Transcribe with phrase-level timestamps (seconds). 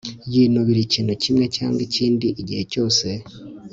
[0.31, 3.07] yinubira ikintu kimwe cyangwa ikindi gihe cyose